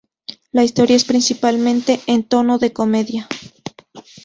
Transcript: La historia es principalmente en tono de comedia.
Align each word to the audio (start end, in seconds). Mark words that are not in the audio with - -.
La 0.51 0.63
historia 0.63 0.95
es 0.95 1.03
principalmente 1.05 1.99
en 2.07 2.23
tono 2.23 2.57
de 2.57 2.73
comedia. 2.73 3.27